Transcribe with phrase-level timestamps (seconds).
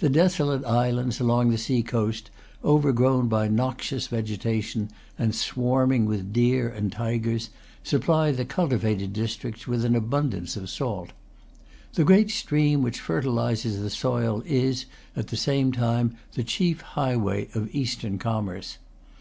[0.00, 2.32] The desolate islands along the sea coast,
[2.64, 7.50] overgrown by noxious vegetation, and swarming with deer and tigers,
[7.84, 11.12] supply the cultivated districts with abundance of salt.
[11.94, 17.46] The great stream which fertilises the soil is, at the same time, the chief highway
[17.54, 18.78] of Eastern commerce.